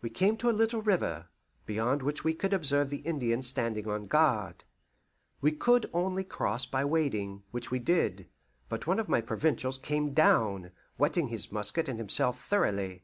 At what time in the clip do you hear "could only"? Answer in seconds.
5.52-6.24